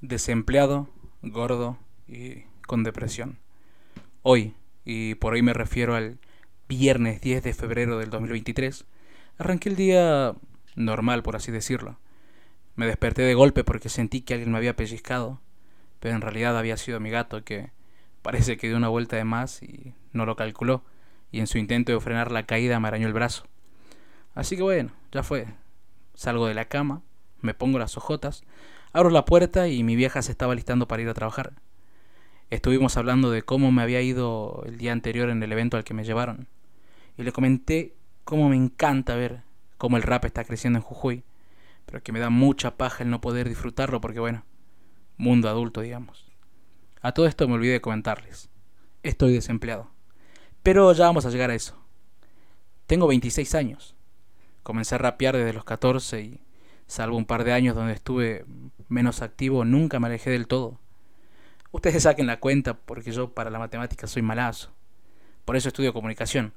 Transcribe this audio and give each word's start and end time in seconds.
desempleado, 0.00 0.88
gordo 1.22 1.78
y 2.06 2.44
con 2.66 2.84
depresión. 2.84 3.38
Hoy, 4.22 4.54
y 4.84 5.14
por 5.16 5.34
hoy 5.34 5.42
me 5.42 5.52
refiero 5.52 5.94
al 5.94 6.18
viernes 6.68 7.20
10 7.20 7.42
de 7.42 7.54
febrero 7.54 7.98
del 7.98 8.10
2023, 8.10 8.86
arranqué 9.38 9.68
el 9.68 9.76
día 9.76 10.34
normal, 10.76 11.22
por 11.22 11.36
así 11.36 11.52
decirlo. 11.52 11.98
Me 12.76 12.86
desperté 12.86 13.22
de 13.22 13.34
golpe 13.34 13.64
porque 13.64 13.88
sentí 13.88 14.22
que 14.22 14.34
alguien 14.34 14.52
me 14.52 14.58
había 14.58 14.76
pellizcado, 14.76 15.40
pero 15.98 16.14
en 16.14 16.22
realidad 16.22 16.56
había 16.56 16.76
sido 16.76 17.00
mi 17.00 17.10
gato 17.10 17.44
que 17.44 17.70
parece 18.22 18.56
que 18.56 18.68
dio 18.68 18.76
una 18.76 18.88
vuelta 18.88 19.16
de 19.16 19.24
más 19.24 19.62
y 19.62 19.94
no 20.12 20.26
lo 20.26 20.36
calculó, 20.36 20.84
y 21.32 21.40
en 21.40 21.46
su 21.46 21.58
intento 21.58 21.92
de 21.92 22.00
frenar 22.00 22.32
la 22.32 22.46
caída 22.46 22.80
me 22.80 22.88
arañó 22.88 23.06
el 23.06 23.12
brazo. 23.12 23.44
Así 24.34 24.56
que 24.56 24.62
bueno, 24.62 24.92
ya 25.12 25.22
fue. 25.22 25.46
Salgo 26.14 26.46
de 26.46 26.54
la 26.54 26.66
cama, 26.66 27.02
me 27.40 27.54
pongo 27.54 27.78
las 27.78 27.96
ojotas, 27.96 28.44
abro 28.92 29.10
la 29.10 29.24
puerta 29.24 29.68
y 29.68 29.82
mi 29.82 29.96
vieja 29.96 30.22
se 30.22 30.32
estaba 30.32 30.54
listando 30.54 30.88
para 30.88 31.02
ir 31.02 31.08
a 31.08 31.14
trabajar. 31.14 31.52
Estuvimos 32.50 32.96
hablando 32.96 33.30
de 33.30 33.42
cómo 33.42 33.70
me 33.70 33.82
había 33.82 34.02
ido 34.02 34.64
el 34.66 34.78
día 34.78 34.92
anterior 34.92 35.30
en 35.30 35.42
el 35.42 35.52
evento 35.52 35.76
al 35.76 35.84
que 35.84 35.94
me 35.94 36.04
llevaron. 36.04 36.48
Y 37.16 37.22
le 37.22 37.32
comenté 37.32 37.94
cómo 38.24 38.48
me 38.48 38.56
encanta 38.56 39.14
ver 39.14 39.42
cómo 39.78 39.96
el 39.96 40.02
rap 40.02 40.24
está 40.24 40.44
creciendo 40.44 40.78
en 40.78 40.82
Jujuy, 40.82 41.22
pero 41.86 42.02
que 42.02 42.12
me 42.12 42.20
da 42.20 42.30
mucha 42.30 42.76
paja 42.76 43.04
el 43.04 43.10
no 43.10 43.20
poder 43.20 43.48
disfrutarlo 43.48 44.00
porque 44.00 44.20
bueno, 44.20 44.44
mundo 45.16 45.48
adulto 45.48 45.80
digamos. 45.80 46.30
A 47.02 47.12
todo 47.12 47.26
esto 47.26 47.46
me 47.48 47.54
olvidé 47.54 47.72
de 47.72 47.80
comentarles. 47.80 48.50
Estoy 49.02 49.32
desempleado. 49.32 49.90
Pero 50.62 50.92
ya 50.92 51.06
vamos 51.06 51.24
a 51.24 51.30
llegar 51.30 51.50
a 51.50 51.54
eso. 51.54 51.78
Tengo 52.86 53.06
26 53.06 53.54
años. 53.54 53.94
Comencé 54.62 54.96
a 54.96 54.98
rapear 54.98 55.36
desde 55.36 55.52
los 55.52 55.64
14 55.64 56.20
y, 56.20 56.40
salvo 56.90 57.16
un 57.16 57.24
par 57.24 57.44
de 57.44 57.52
años 57.52 57.76
donde 57.76 57.92
estuve 57.92 58.44
menos 58.88 59.22
activo, 59.22 59.64
nunca 59.64 60.00
me 60.00 60.08
alejé 60.08 60.30
del 60.30 60.48
todo. 60.48 60.80
Ustedes 61.70 62.02
saquen 62.02 62.26
la 62.26 62.40
cuenta 62.40 62.74
porque 62.74 63.12
yo 63.12 63.32
para 63.32 63.48
la 63.48 63.60
matemática 63.60 64.08
soy 64.08 64.22
malazo. 64.22 64.72
Por 65.44 65.54
eso 65.54 65.68
estudio 65.68 65.92
comunicación, 65.92 66.52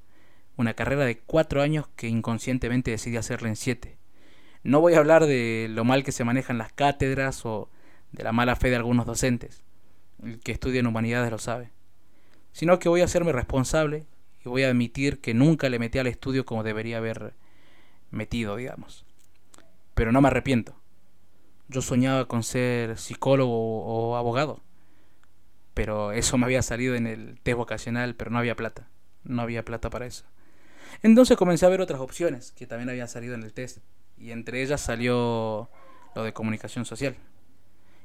una 0.57 0.73
carrera 0.73 1.05
de 1.05 1.19
cuatro 1.19 1.61
años 1.61 1.88
que 1.95 2.07
inconscientemente 2.07 2.89
decidí 2.89 3.16
hacerla 3.16 3.49
en 3.49 3.55
siete. 3.55 3.97
No 4.63 4.81
voy 4.81 4.95
a 4.95 4.99
hablar 4.99 5.27
de 5.27 5.67
lo 5.69 5.83
mal 5.83 6.03
que 6.03 6.11
se 6.11 6.23
manejan 6.23 6.57
las 6.57 6.73
cátedras 6.73 7.45
o 7.45 7.69
de 8.11 8.23
la 8.23 8.31
mala 8.31 8.55
fe 8.55 8.72
de 8.72 8.77
algunos 8.77 9.05
docentes. 9.05 9.61
El 10.23 10.39
que 10.39 10.52
estudia 10.52 10.79
en 10.79 10.88
humanidades 10.88 11.29
lo 11.29 11.38
sabe. 11.38 11.69
Sino 12.53 12.79
que 12.79 12.89
voy 12.89 13.02
a 13.02 13.05
hacerme 13.05 13.33
responsable 13.33 14.07
y 14.44 14.50
voy 14.50 14.63
a 14.63 14.69
admitir 14.69 15.22
que 15.22 15.35
nunca 15.35 15.69
le 15.69 15.77
metí 15.77 16.00
al 16.00 16.07
estudio 16.07 16.44
como 16.44 16.63
debería 16.63 16.97
haber 16.97 17.35
metido, 18.09 18.55
digamos. 18.55 19.05
Pero 19.94 20.11
no 20.11 20.22
me 20.22 20.27
arrepiento. 20.27 20.75
Yo 21.67 21.81
soñaba 21.81 22.27
con 22.27 22.44
ser 22.44 22.97
psicólogo 22.97 23.86
o 23.86 24.16
abogado. 24.16 24.61
Pero 25.73 26.11
eso 26.11 26.38
me 26.38 26.45
había 26.45 26.61
salido 26.61 26.95
en 26.95 27.08
el 27.08 27.39
test 27.41 27.58
vocacional, 27.58 28.16
pero 28.16 28.31
no 28.31 28.39
había 28.39 28.55
plata. 28.55 28.88
No 29.23 29.41
había 29.41 29.66
plata 29.66 29.89
para 29.89 30.05
eso. 30.05 30.25
Entonces 31.02 31.38
comencé 31.38 31.66
a 31.66 31.69
ver 31.69 31.81
otras 31.81 32.00
opciones 32.00 32.52
que 32.52 32.67
también 32.67 32.89
habían 32.89 33.08
salido 33.08 33.33
en 33.33 33.44
el 33.44 33.53
test. 33.53 33.80
Y 34.17 34.31
entre 34.31 34.61
ellas 34.61 34.81
salió 34.81 35.69
lo 36.16 36.23
de 36.23 36.33
comunicación 36.33 36.85
social. 36.85 37.16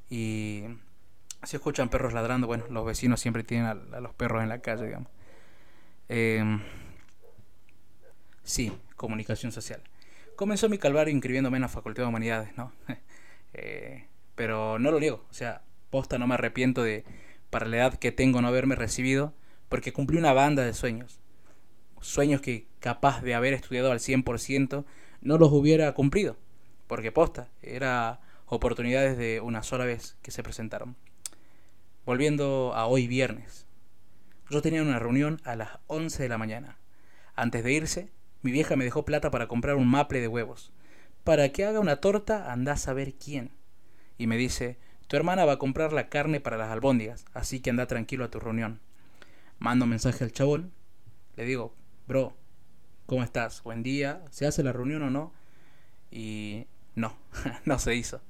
Y 0.08 0.64
si 1.42 1.56
escuchan 1.56 1.91
perros 1.91 2.12
ladrando, 2.12 2.47
bueno, 2.47 2.64
los 2.70 2.86
vecinos 2.86 3.20
siempre 3.20 3.45
tienen 3.45 3.67
a, 3.67 4.00
los 4.00 4.14
perros 4.14 4.42
en 4.42 4.48
la 4.48 4.61
calle, 4.61 4.86
digamos. 4.86 5.08
Em, 6.08 6.62
sí, 8.42 8.73
comunicación 8.97 9.52
social. 9.52 9.83
Comenzó 10.39 10.69
mi 10.69 10.78
calvario 10.78 11.12
inscribiéndome 11.12 11.56
en 11.56 11.62
la 11.62 11.69
Facultad 11.69 12.05
de 12.05 12.08
Humanidades, 12.11 12.56
¿no? 12.56 12.72
Eh, 13.55 14.06
pero 14.36 14.78
no 14.78 14.92
lo 14.92 15.00
niego, 15.00 15.25
o 15.30 15.34
sea, 15.34 15.62
posta 15.91 16.17
no 16.19 16.28
me 16.28 16.34
arrepiento 16.34 16.84
de, 16.84 17.05
para 17.50 17.67
la 17.67 17.78
edad 17.78 17.95
que 17.95 18.12
tengo, 18.12 18.41
no 18.41 18.47
haberme 18.47 18.77
recibido, 18.77 19.34
porque 19.69 19.92
cumplí 19.92 20.17
una 20.17 20.34
banda 20.34 20.64
de 20.64 20.75
sueños. 20.75 21.19
Sueños 22.00 22.41
que 22.41 22.68
capaz 22.79 23.23
de 23.23 23.35
haber 23.35 23.52
estudiado 23.52 23.90
al 23.90 23.98
100% 23.98 24.85
no 25.23 25.39
los 25.39 25.51
hubiera 25.51 25.92
cumplido, 25.92 26.36
porque 26.86 27.11
posta, 27.11 27.48
era 27.62 28.20
oportunidades 28.46 29.18
de 29.18 29.41
una 29.41 29.64
sola 29.64 29.86
vez 29.86 30.18
que 30.23 30.30
se 30.30 30.45
presentaron. 30.45 30.95
Volviendo 32.07 32.74
a 32.77 32.86
hoy 32.86 33.08
viernes. 33.08 33.67
Yo 34.51 34.62
tenía 34.62 34.83
una 34.83 35.01
reunión 35.01 35.41
a 35.42 35.57
las 35.57 35.80
11 35.89 36.23
de 36.23 36.29
la 36.29 36.39
mañana. 36.39 36.79
Antes 37.35 37.64
de 37.64 37.73
irse, 37.73 38.12
mi 38.42 38.52
vieja 38.52 38.76
me 38.76 38.84
dejó 38.84 39.04
plata 39.04 39.30
para 39.30 39.48
comprar 39.48 39.76
un 39.76 39.88
maple 39.88 40.20
de 40.20 40.28
huevos. 40.28 40.72
Para 41.24 41.50
que 41.50 41.64
haga 41.64 41.80
una 41.80 41.96
torta, 41.96 42.52
andás 42.52 42.82
a 42.82 42.84
saber 42.86 43.14
quién. 43.14 43.50
Y 44.16 44.26
me 44.26 44.36
dice, 44.36 44.78
tu 45.08 45.16
hermana 45.16 45.44
va 45.44 45.54
a 45.54 45.58
comprar 45.58 45.92
la 45.92 46.08
carne 46.08 46.40
para 46.40 46.56
las 46.56 46.70
albóndigas, 46.70 47.24
así 47.34 47.60
que 47.60 47.70
anda 47.70 47.86
tranquilo 47.86 48.24
a 48.24 48.30
tu 48.30 48.40
reunión. 48.40 48.80
Mando 49.58 49.86
mensaje 49.86 50.24
al 50.24 50.32
chabón. 50.32 50.72
Le 51.36 51.44
digo, 51.44 51.74
bro, 52.06 52.36
¿cómo 53.06 53.22
estás? 53.22 53.62
Buen 53.62 53.82
día. 53.82 54.22
¿Se 54.30 54.46
hace 54.46 54.62
la 54.62 54.72
reunión 54.72 55.02
o 55.02 55.10
no? 55.10 55.32
Y 56.10 56.66
no, 56.94 57.16
no 57.64 57.78
se 57.78 57.94
hizo. 57.94 58.20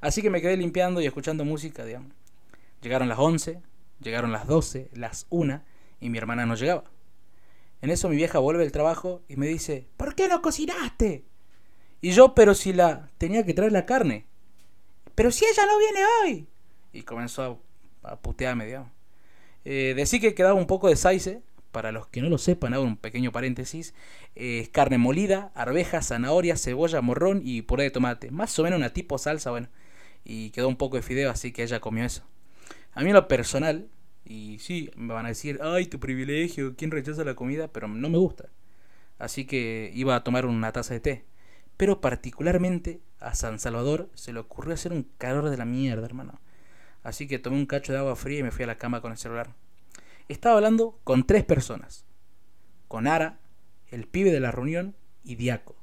Así 0.00 0.22
que 0.22 0.30
me 0.30 0.40
quedé 0.40 0.56
limpiando 0.56 1.00
y 1.00 1.06
escuchando 1.06 1.44
música, 1.44 1.84
digamos. 1.84 2.12
Llegaron 2.80 3.08
las 3.08 3.18
11, 3.18 3.60
llegaron 4.00 4.30
las 4.30 4.46
12, 4.46 4.90
las 4.94 5.26
1 5.30 5.62
y 6.00 6.10
mi 6.10 6.18
hermana 6.18 6.46
no 6.46 6.54
llegaba. 6.54 6.84
En 7.80 7.90
eso 7.90 8.08
mi 8.08 8.16
vieja 8.16 8.38
vuelve 8.38 8.62
del 8.62 8.72
trabajo 8.72 9.22
y 9.28 9.36
me 9.36 9.46
dice, 9.46 9.86
¿por 9.96 10.14
qué 10.14 10.28
no 10.28 10.42
cocinaste? 10.42 11.24
Y 12.00 12.10
yo, 12.10 12.34
pero 12.34 12.54
si 12.54 12.72
la 12.72 13.10
tenía 13.18 13.44
que 13.44 13.54
traer 13.54 13.72
la 13.72 13.86
carne. 13.86 14.26
Pero 15.14 15.30
si 15.30 15.44
ella 15.44 15.64
no 15.66 15.78
viene 15.78 16.00
hoy. 16.22 16.48
Y 16.92 17.02
comenzó 17.02 17.60
a, 18.02 18.16
putearme, 18.16 18.66
digamos. 18.66 18.90
Eh, 19.64 19.94
decí 19.96 20.20
que 20.20 20.34
quedaba 20.34 20.54
un 20.54 20.66
poco 20.66 20.88
de 20.88 20.96
saice. 20.96 21.42
Para 21.72 21.92
los 21.92 22.06
que 22.06 22.22
no 22.22 22.30
lo 22.30 22.38
sepan, 22.38 22.72
hago 22.72 22.84
un 22.84 22.96
pequeño 22.96 23.30
paréntesis. 23.30 23.94
Es 24.34 24.68
carne 24.70 24.96
molida, 24.96 25.52
arveja, 25.54 26.02
zanahoria, 26.02 26.56
cebolla, 26.56 27.00
morrón 27.02 27.42
y 27.44 27.62
puré 27.62 27.84
de 27.84 27.90
tomate. 27.90 28.30
Más 28.30 28.58
o 28.58 28.62
menos 28.62 28.78
una 28.78 28.92
tipo 28.92 29.18
salsa, 29.18 29.50
bueno. 29.50 29.68
Y 30.24 30.50
quedó 30.50 30.68
un 30.68 30.76
poco 30.76 30.96
de 30.96 31.02
fideo, 31.02 31.30
así 31.30 31.52
que 31.52 31.62
ella 31.62 31.80
comió 31.80 32.04
eso. 32.04 32.22
A 32.92 33.02
mí 33.02 33.12
lo 33.12 33.28
personal, 33.28 33.88
y 34.28 34.58
sí, 34.58 34.90
me 34.94 35.14
van 35.14 35.24
a 35.24 35.30
decir, 35.30 35.58
ay, 35.62 35.86
tu 35.86 35.98
privilegio, 35.98 36.76
¿quién 36.76 36.90
rechaza 36.90 37.24
la 37.24 37.34
comida? 37.34 37.68
Pero 37.68 37.88
no 37.88 38.10
me 38.10 38.18
gusta. 38.18 38.50
Así 39.18 39.46
que 39.46 39.90
iba 39.94 40.14
a 40.14 40.22
tomar 40.22 40.44
una 40.44 40.70
taza 40.70 40.92
de 40.92 41.00
té. 41.00 41.24
Pero 41.78 42.02
particularmente 42.02 43.00
a 43.20 43.34
San 43.34 43.58
Salvador 43.58 44.10
se 44.14 44.34
le 44.34 44.40
ocurrió 44.40 44.74
hacer 44.74 44.92
un 44.92 45.08
calor 45.16 45.48
de 45.48 45.56
la 45.56 45.64
mierda, 45.64 46.04
hermano. 46.04 46.40
Así 47.02 47.26
que 47.26 47.38
tomé 47.38 47.56
un 47.56 47.64
cacho 47.64 47.92
de 47.92 48.00
agua 48.00 48.16
fría 48.16 48.40
y 48.40 48.42
me 48.42 48.50
fui 48.50 48.64
a 48.64 48.66
la 48.66 48.76
cama 48.76 49.00
con 49.00 49.12
el 49.12 49.18
celular. 49.18 49.54
Estaba 50.28 50.56
hablando 50.56 51.00
con 51.04 51.26
tres 51.26 51.44
personas. 51.44 52.04
Con 52.86 53.06
Ara, 53.06 53.38
el 53.90 54.06
pibe 54.06 54.30
de 54.30 54.40
la 54.40 54.50
reunión, 54.50 54.94
y 55.24 55.36
Diaco. 55.36 55.74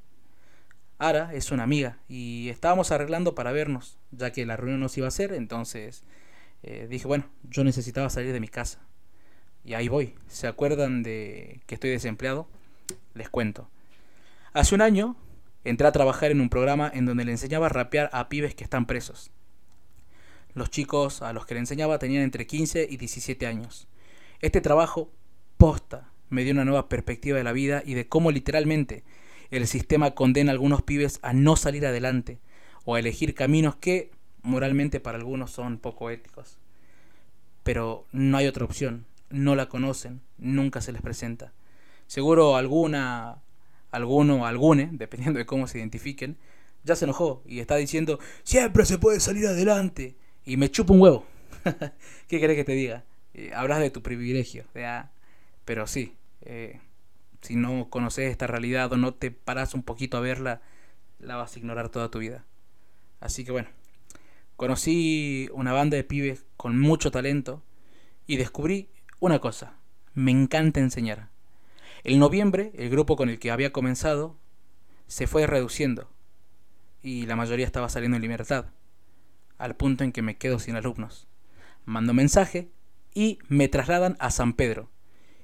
Ara 1.00 1.34
es 1.34 1.52
una 1.52 1.64
amiga 1.64 1.98
y 2.08 2.50
estábamos 2.50 2.92
arreglando 2.92 3.34
para 3.34 3.52
vernos, 3.52 3.98
ya 4.12 4.32
que 4.32 4.46
la 4.46 4.56
reunión 4.56 4.80
no 4.80 4.90
se 4.90 5.00
iba 5.00 5.08
a 5.08 5.10
hacer, 5.10 5.34
entonces 5.34 6.04
eh, 6.68 6.88
dije, 6.90 7.08
bueno, 7.08 7.30
yo 7.44 7.64
necesitaba 7.64 8.10
salir 8.10 8.34
de 8.34 8.40
mi 8.40 8.48
casa. 8.48 8.80
Y 9.64 9.76
ahí 9.76 9.88
voy. 9.88 10.16
¿Se 10.28 10.48
acuerdan 10.48 11.04
de 11.04 11.62
que 11.68 11.76
estoy 11.76 11.92
desempleado? 11.92 12.48
Les 13.14 13.30
cuento. 13.30 13.70
Hace 14.52 14.74
un 14.74 14.82
año 14.82 15.16
entré 15.64 15.86
a 15.86 15.92
trabajar 15.92 16.32
en 16.32 16.42
un 16.42 16.50
programa 16.50 16.90
en 16.92 17.06
donde 17.06 17.24
le 17.24 17.32
enseñaba 17.32 17.68
a 17.68 17.70
rapear 17.70 18.10
a 18.14 18.30
pibes 18.30 18.56
que 18.56 18.64
están 18.64 18.88
presos. 18.88 19.30
Los 20.56 20.72
chicos 20.72 21.22
a 21.22 21.34
los 21.34 21.46
que 21.46 21.54
le 21.54 21.60
enseñaba 21.60 22.00
tenían 22.00 22.24
entre 22.24 22.48
15 22.48 22.88
y 22.90 22.98
17 22.98 23.46
años. 23.46 23.88
Este 24.40 24.60
trabajo, 24.60 25.12
posta, 25.58 26.10
me 26.30 26.44
dio 26.44 26.54
una 26.54 26.66
nueva 26.66 26.90
perspectiva 26.90 27.38
de 27.38 27.44
la 27.44 27.52
vida 27.52 27.84
y 27.86 27.94
de 27.94 28.08
cómo 28.08 28.32
literalmente 28.32 29.04
el 29.52 29.68
sistema 29.68 30.16
condena 30.16 30.50
a 30.50 30.54
algunos 30.54 30.82
pibes 30.82 31.20
a 31.22 31.32
no 31.32 31.58
salir 31.58 31.86
adelante 31.86 32.40
o 32.86 32.96
a 32.96 33.00
elegir 33.00 33.36
caminos 33.36 33.76
que 33.76 34.15
moralmente 34.46 35.00
para 35.00 35.18
algunos 35.18 35.52
son 35.52 35.78
poco 35.78 36.10
éticos. 36.10 36.58
Pero 37.64 38.06
no 38.12 38.38
hay 38.38 38.48
otra 38.48 38.64
opción, 38.64 39.06
no 39.30 39.56
la 39.56 39.68
conocen, 39.68 40.22
nunca 40.38 40.82
se 40.82 40.92
les 40.92 41.02
presenta. 41.02 41.52
Seguro 42.08 42.56
alguna, 42.56 43.42
alguno 43.92 44.46
algune, 44.46 44.90
dependiendo 44.94 45.40
de 45.40 45.46
cómo 45.46 45.68
se 45.68 45.80
identifiquen, 45.80 46.38
ya 46.84 46.96
se 46.96 47.06
enojó 47.06 47.42
y 47.46 47.60
está 47.60 47.76
diciendo, 47.76 48.20
siempre 48.44 48.86
se 48.86 49.00
puede 49.00 49.20
salir 49.20 49.48
adelante. 49.48 50.16
Y 50.46 50.58
me 50.58 50.70
chupa 50.70 50.94
un 50.94 51.02
huevo. 51.02 51.26
¿Qué 52.28 52.40
querés 52.40 52.56
que 52.56 52.64
te 52.64 52.74
diga? 52.74 53.04
Eh, 53.34 53.52
hablas 53.56 53.80
de 53.80 53.90
tu 53.90 54.04
privilegio. 54.04 54.66
Pero 55.66 55.88
sí, 55.88 56.14
eh, 56.42 56.80
si 57.42 57.56
no 57.56 57.90
conoces 57.90 58.30
esta 58.30 58.46
realidad 58.46 58.94
o 58.94 58.98
no 58.98 59.16
te 59.16 59.32
paras 59.32 59.74
un 59.74 59.82
poquito 59.82 60.18
a 60.18 60.20
verla, 60.20 60.62
la 61.20 61.36
vas 61.36 61.56
a 61.56 61.60
ignorar 61.60 61.90
toda 61.90 62.12
tu 62.12 62.20
vida. 62.20 62.46
Así 63.20 63.44
que 63.44 63.52
bueno. 63.52 63.70
Conocí 64.56 65.50
una 65.54 65.74
banda 65.74 65.98
de 65.98 66.04
pibes 66.04 66.46
con 66.56 66.80
mucho 66.80 67.12
talento 67.12 67.62
y 68.26 68.38
descubrí 68.38 68.90
una 69.20 69.40
cosa, 69.40 69.78
me 70.14 70.32
encanta 70.32 70.80
enseñar. 70.80 71.30
En 72.04 72.20
noviembre, 72.20 72.72
el 72.76 72.90
grupo 72.90 73.18
con 73.18 73.30
el 73.30 73.40
que 73.40 73.52
había 73.52 73.74
comenzado 73.74 74.38
se 75.08 75.28
fue 75.28 75.46
reduciendo 75.46 76.10
y 77.02 77.26
la 77.26 77.36
mayoría 77.36 77.66
estaba 77.66 77.90
saliendo 77.90 78.16
en 78.16 78.22
libertad. 78.22 78.68
al 79.58 79.76
punto 79.76 80.04
en 80.04 80.12
que 80.12 80.22
me 80.22 80.38
quedo 80.38 80.60
sin 80.60 80.76
alumnos. 80.76 81.28
Mando 81.86 82.14
mensaje 82.14 82.70
y 83.14 83.40
me 83.48 83.70
trasladan 83.70 84.18
a 84.20 84.30
San 84.30 84.54
Pedro, 84.54 84.90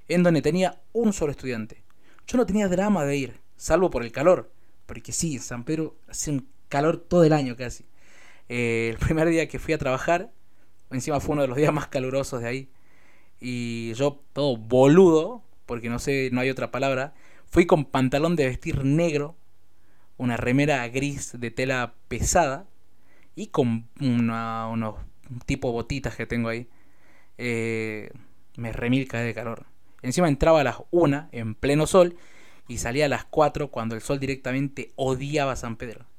en 0.10 0.24
donde 0.24 0.42
tenía 0.42 0.82
un 0.92 1.14
solo 1.14 1.32
estudiante. 1.32 1.84
Yo 2.28 2.38
no 2.38 2.46
tenía 2.46 2.68
drama 2.68 3.06
de 3.06 3.16
ir, 3.16 3.40
salvo 3.56 3.90
por 3.90 4.04
el 4.04 4.12
calor, 4.12 4.52
porque 4.86 5.14
sí, 5.14 5.40
San 5.40 5.64
Pedro 5.64 5.96
hace 6.10 6.32
un 6.32 6.50
calor 6.68 6.98
todo 6.98 7.24
el 7.24 7.32
año 7.32 7.56
casi. 7.56 7.86
Eh, 8.54 8.90
el 8.90 8.98
primer 8.98 9.30
día 9.30 9.48
que 9.48 9.60
fui 9.60 9.74
a 9.74 9.78
trabajar, 9.78 10.30
encima 10.90 11.22
fue 11.22 11.34
uno 11.34 11.44
de 11.44 11.48
los 11.48 11.56
días 11.56 11.72
más 11.72 11.88
calurosos 11.88 12.42
de 12.42 12.50
ahí, 12.50 12.70
y 13.40 13.94
yo 13.94 14.20
todo 14.34 14.58
boludo, 14.58 15.42
porque 15.66 15.88
no 15.88 16.00
sé, 16.00 16.30
no 16.34 16.42
hay 16.42 16.50
otra 16.50 16.70
palabra, 16.70 17.14
fui 17.50 17.66
con 17.66 17.86
pantalón 17.86 18.36
de 18.36 18.48
vestir 18.48 18.84
negro, 18.84 19.38
una 20.18 20.36
remera 20.36 20.86
gris 20.90 21.40
de 21.40 21.50
tela 21.50 21.94
pesada 22.10 22.66
y 23.36 23.48
con 23.48 23.88
unos 24.02 24.98
tipo 25.46 25.72
botitas 25.72 26.18
que 26.18 26.26
tengo 26.26 26.50
ahí. 26.50 26.68
Eh, 27.38 28.12
me 28.58 28.74
remilca 28.74 29.22
de 29.22 29.34
calor. 29.34 29.66
Encima 30.02 30.28
entraba 30.28 30.60
a 30.60 30.66
las 30.66 30.76
1 30.92 31.30
en 31.32 31.56
pleno 31.56 31.88
sol 31.88 32.18
y 32.68 32.80
salía 32.80 33.06
a 33.06 33.10
las 33.10 33.24
4 33.24 33.72
cuando 33.72 33.96
el 33.96 34.02
sol 34.02 34.20
directamente 34.20 34.92
odiaba 34.98 35.56
San 35.56 35.78
Pedro. 35.78 36.11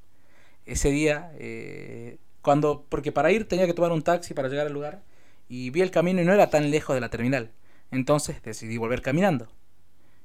Ese 0.67 0.91
día, 0.91 1.33
eh, 1.39 2.19
cuando, 2.41 2.85
porque 2.89 3.13
para 3.13 3.33
ir 3.33 3.49
tenía 3.49 3.67
que 3.67 3.75
tomar 3.75 3.93
un 3.93 4.03
taxi 4.03 4.35
para 4.35 4.49
llegar 4.49 4.67
al 4.67 4.73
lugar 4.73 5.03
y 5.49 5.71
vi 5.71 5.81
el 5.81 5.91
camino 5.91 6.23
y 6.23 6.25
no 6.25 6.33
era 6.33 6.51
tan 6.51 6.71
lejos 6.71 6.95
de 6.95 7.01
la 7.01 7.09
terminal. 7.09 7.51
Entonces 7.91 8.43
decidí 8.43 8.79
volver 8.79 9.03
caminando 9.03 9.49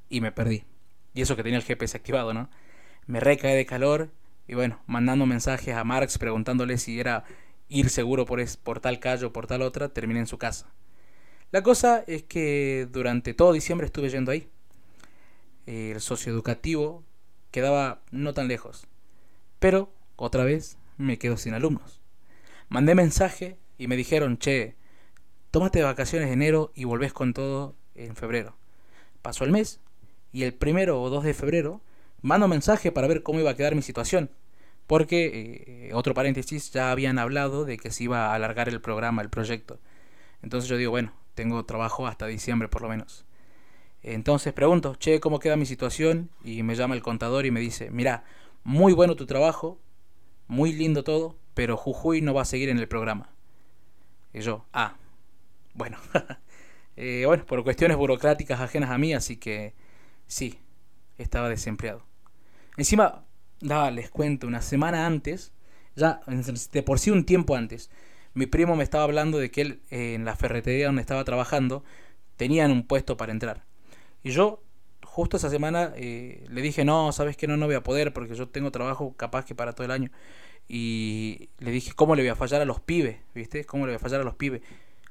y 0.09 0.21
me 0.21 0.31
perdí. 0.31 0.63
Y 1.13 1.21
eso 1.21 1.35
que 1.35 1.43
tenía 1.43 1.59
el 1.59 1.65
GPS 1.65 1.97
activado, 1.97 2.33
¿no? 2.33 2.49
Me 3.07 3.19
recae 3.19 3.55
de 3.55 3.65
calor 3.65 4.09
y 4.47 4.55
bueno, 4.55 4.79
mandando 4.85 5.25
mensajes 5.25 5.75
a 5.75 5.83
Marx 5.83 6.17
preguntándole 6.17 6.77
si 6.77 6.99
era 6.99 7.23
ir 7.69 7.89
seguro 7.89 8.25
por, 8.25 8.39
es, 8.39 8.57
por 8.57 8.79
tal 8.79 8.99
calle 8.99 9.25
o 9.25 9.33
por 9.33 9.47
tal 9.47 9.61
otra, 9.61 9.89
terminé 9.89 10.19
en 10.19 10.27
su 10.27 10.37
casa. 10.37 10.67
La 11.51 11.63
cosa 11.63 12.03
es 12.07 12.23
que 12.23 12.87
durante 12.91 13.33
todo 13.33 13.53
diciembre 13.53 13.87
estuve 13.87 14.09
yendo 14.09 14.31
ahí. 14.31 14.49
El 15.65 15.99
socioeducativo 15.99 17.03
quedaba 17.51 18.01
no 18.11 18.33
tan 18.33 18.47
lejos. 18.47 18.87
Pero, 19.59 19.91
otra 20.17 20.43
vez, 20.43 20.77
me 20.97 21.17
quedo 21.17 21.37
sin 21.37 21.53
alumnos. 21.53 22.01
Mandé 22.69 22.95
mensaje 22.95 23.57
y 23.77 23.87
me 23.87 23.95
dijeron, 23.95 24.37
che, 24.37 24.75
tómate 25.51 25.79
de 25.79 25.85
vacaciones 25.85 26.27
en 26.27 26.33
enero 26.33 26.71
y 26.75 26.83
volvés 26.83 27.13
con 27.13 27.33
todo 27.33 27.75
en 27.95 28.15
febrero. 28.15 28.57
Pasó 29.21 29.45
el 29.45 29.51
mes 29.51 29.79
y 30.33 30.43
el 30.43 30.53
primero 30.53 31.01
o 31.01 31.09
2 31.09 31.23
de 31.23 31.33
febrero 31.33 31.81
mando 32.21 32.47
mensaje 32.47 32.91
para 32.91 33.07
ver 33.07 33.23
cómo 33.23 33.39
iba 33.39 33.51
a 33.51 33.55
quedar 33.55 33.75
mi 33.75 33.81
situación. 33.81 34.29
Porque, 34.87 35.89
eh, 35.89 35.93
otro 35.93 36.13
paréntesis, 36.13 36.71
ya 36.71 36.91
habían 36.91 37.19
hablado 37.19 37.65
de 37.65 37.77
que 37.77 37.91
se 37.91 38.05
iba 38.05 38.27
a 38.27 38.35
alargar 38.35 38.69
el 38.69 38.81
programa, 38.81 39.21
el 39.21 39.29
proyecto. 39.29 39.79
Entonces 40.41 40.69
yo 40.69 40.77
digo, 40.77 40.91
bueno, 40.91 41.13
tengo 41.35 41.65
trabajo 41.65 42.07
hasta 42.07 42.25
diciembre 42.25 42.69
por 42.69 42.81
lo 42.81 42.89
menos. 42.89 43.25
Entonces 44.03 44.53
pregunto, 44.53 44.95
che, 44.95 45.19
¿cómo 45.19 45.39
queda 45.39 45.57
mi 45.57 45.65
situación? 45.65 46.29
Y 46.43 46.63
me 46.63 46.75
llama 46.75 46.95
el 46.95 47.01
contador 47.01 47.45
y 47.45 47.51
me 47.51 47.59
dice, 47.59 47.91
mira, 47.91 48.23
muy 48.63 48.93
bueno 48.93 49.15
tu 49.15 49.25
trabajo, 49.25 49.79
muy 50.47 50.73
lindo 50.73 51.03
todo, 51.03 51.35
pero 51.53 51.77
Jujuy 51.77 52.21
no 52.21 52.33
va 52.33 52.43
a 52.43 52.45
seguir 52.45 52.69
en 52.69 52.77
el 52.77 52.87
programa. 52.87 53.29
Y 54.33 54.41
yo, 54.41 54.65
ah, 54.73 54.95
bueno. 55.73 55.97
eh, 56.95 57.23
bueno, 57.25 57.45
por 57.45 57.63
cuestiones 57.63 57.97
burocráticas 57.97 58.59
ajenas 58.59 58.89
a 58.91 58.97
mí, 58.97 59.13
así 59.13 59.37
que 59.37 59.73
sí, 60.27 60.59
estaba 61.17 61.49
desempleado. 61.49 62.03
Encima, 62.77 63.25
les 63.91 64.09
cuento, 64.09 64.47
una 64.47 64.61
semana 64.61 65.05
antes, 65.05 65.51
ya 65.95 66.21
de 66.71 66.83
por 66.83 66.99
sí 66.99 67.09
un 67.09 67.25
tiempo 67.25 67.55
antes, 67.55 67.89
mi 68.33 68.45
primo 68.45 68.75
me 68.75 68.83
estaba 68.83 69.03
hablando 69.03 69.39
de 69.39 69.49
que 69.49 69.61
él 69.61 69.81
eh, 69.89 70.13
en 70.13 70.25
la 70.25 70.35
ferretería 70.35 70.85
donde 70.85 71.01
estaba 71.01 71.23
trabajando 71.23 71.83
tenían 72.35 72.69
un 72.71 72.85
puesto 72.85 73.17
para 73.17 73.31
entrar. 73.31 73.63
Y 74.21 74.29
yo 74.29 74.61
justo 75.17 75.37
esa 75.37 75.49
semana 75.49 75.93
eh, 75.95 76.45
le 76.47 76.61
dije, 76.61 76.85
no, 76.85 77.11
sabes 77.11 77.35
que 77.35 77.47
no, 77.47 77.57
no 77.57 77.65
voy 77.65 77.73
a 77.73 77.81
poder 77.81 78.13
porque 78.13 78.35
yo 78.35 78.49
tengo 78.49 78.69
trabajo 78.69 79.15
capaz 79.17 79.45
que 79.45 79.55
para 79.55 79.73
todo 79.73 79.85
el 79.85 79.89
año. 79.89 80.11
Y 80.67 81.49
le 81.57 81.71
dije, 81.71 81.93
¿cómo 81.95 82.13
le 82.13 82.21
voy 82.21 82.29
a 82.29 82.35
fallar 82.35 82.61
a 82.61 82.65
los 82.65 82.81
pibes? 82.81 83.17
¿Viste? 83.33 83.65
¿Cómo 83.65 83.87
le 83.87 83.93
voy 83.93 83.95
a 83.95 83.99
fallar 83.99 84.21
a 84.21 84.23
los 84.23 84.35
pibes? 84.35 84.61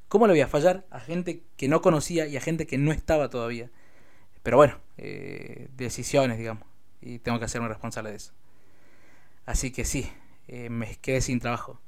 ¿Cómo 0.06 0.28
le 0.28 0.34
voy 0.34 0.42
a 0.42 0.46
fallar 0.46 0.86
a 0.92 1.00
gente 1.00 1.42
que 1.56 1.66
no 1.66 1.80
conocía 1.80 2.28
y 2.28 2.36
a 2.36 2.40
gente 2.40 2.68
que 2.68 2.78
no 2.78 2.92
estaba 2.92 3.30
todavía? 3.30 3.68
Pero 4.44 4.58
bueno, 4.58 4.78
eh, 4.96 5.70
decisiones, 5.76 6.38
digamos. 6.38 6.62
Y 7.00 7.18
tengo 7.18 7.40
que 7.40 7.46
hacerme 7.46 7.66
responsable 7.66 8.10
de 8.10 8.16
eso. 8.18 8.32
Así 9.44 9.72
que 9.72 9.84
sí, 9.84 10.08
eh, 10.46 10.70
me 10.70 10.94
quedé 11.00 11.20
sin 11.20 11.40
trabajo. 11.40 11.80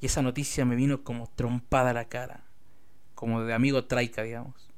Y 0.00 0.06
esa 0.06 0.22
noticia 0.22 0.64
me 0.64 0.74
vino 0.74 1.04
como 1.04 1.30
trompada 1.36 1.90
a 1.90 1.94
la 1.94 2.06
cara. 2.06 2.42
Como 3.14 3.44
de 3.44 3.54
amigo 3.54 3.84
traica, 3.84 4.24
digamos. 4.24 4.72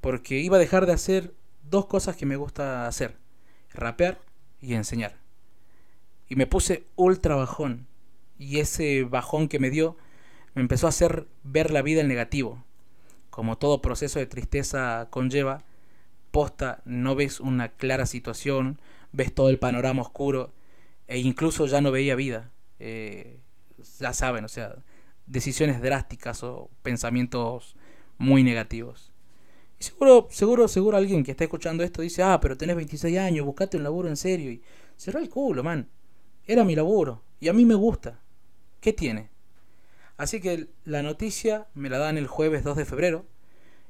Porque 0.00 0.40
iba 0.40 0.56
a 0.56 0.60
dejar 0.60 0.84
de 0.86 0.94
hacer 0.94 1.32
dos 1.70 1.86
cosas 1.86 2.16
que 2.16 2.26
me 2.26 2.36
gusta 2.36 2.86
hacer. 2.86 3.16
Rapear 3.72 4.18
y 4.60 4.74
enseñar. 4.74 5.16
Y 6.28 6.36
me 6.36 6.46
puse 6.46 6.84
ultra 6.96 7.36
bajón. 7.36 7.86
Y 8.38 8.58
ese 8.60 9.04
bajón 9.04 9.48
que 9.48 9.58
me 9.58 9.70
dio 9.70 9.96
me 10.54 10.62
empezó 10.62 10.86
a 10.86 10.90
hacer 10.90 11.26
ver 11.42 11.70
la 11.70 11.82
vida 11.82 12.00
en 12.00 12.08
negativo. 12.08 12.64
Como 13.30 13.58
todo 13.58 13.82
proceso 13.82 14.18
de 14.18 14.26
tristeza 14.26 15.08
conlleva, 15.10 15.62
posta 16.30 16.82
no 16.84 17.14
ves 17.14 17.40
una 17.40 17.68
clara 17.68 18.06
situación, 18.06 18.80
ves 19.12 19.34
todo 19.34 19.50
el 19.50 19.58
panorama 19.58 20.02
oscuro 20.02 20.52
e 21.06 21.18
incluso 21.18 21.66
ya 21.66 21.80
no 21.80 21.90
veía 21.90 22.16
vida. 22.16 22.50
Eh, 22.78 23.40
ya 23.98 24.12
saben, 24.12 24.44
o 24.44 24.48
sea, 24.48 24.76
decisiones 25.26 25.80
drásticas 25.80 26.42
o 26.42 26.70
pensamientos 26.82 27.76
muy 28.18 28.42
negativos. 28.42 29.12
Y 29.80 29.84
seguro, 29.84 30.28
seguro, 30.30 30.68
seguro 30.68 30.96
alguien 30.96 31.22
que 31.24 31.32
está 31.32 31.44
escuchando 31.44 31.82
esto 31.84 32.02
dice, 32.02 32.22
ah, 32.22 32.40
pero 32.40 32.56
tenés 32.56 32.76
26 32.76 33.18
años, 33.18 33.46
buscate 33.46 33.76
un 33.76 33.82
laburo 33.82 34.08
en 34.08 34.16
serio. 34.16 34.50
Y 34.50 34.62
cerrá 34.96 35.20
el 35.20 35.28
culo, 35.28 35.62
man. 35.62 35.88
Era 36.46 36.64
mi 36.64 36.74
laburo. 36.74 37.22
Y 37.40 37.48
a 37.48 37.52
mí 37.52 37.64
me 37.64 37.74
gusta. 37.74 38.20
¿Qué 38.80 38.92
tiene? 38.92 39.28
Así 40.16 40.40
que 40.40 40.68
la 40.84 41.02
noticia 41.02 41.68
me 41.74 41.88
la 41.88 41.98
dan 41.98 42.18
el 42.18 42.26
jueves 42.26 42.64
2 42.64 42.76
de 42.76 42.84
febrero. 42.84 43.26